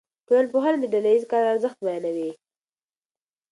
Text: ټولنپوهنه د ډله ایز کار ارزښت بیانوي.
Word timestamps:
ټولنپوهنه 0.27 0.77
د 0.81 0.85
ډله 0.93 1.09
ایز 1.13 1.23
کار 1.31 1.43
ارزښت 1.53 1.77
بیانوي. 1.85 2.31